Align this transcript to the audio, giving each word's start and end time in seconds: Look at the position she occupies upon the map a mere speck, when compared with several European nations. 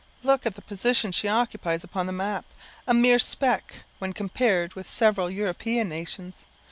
Look 0.23 0.47
at 0.47 0.55
the 0.55 0.63
position 0.63 1.11
she 1.11 1.27
occupies 1.27 1.83
upon 1.83 2.07
the 2.07 2.11
map 2.11 2.45
a 2.87 2.93
mere 2.95 3.19
speck, 3.19 3.83
when 3.99 4.13
compared 4.13 4.73
with 4.73 4.89
several 4.89 5.29
European 5.29 5.89
nations. 5.89 6.43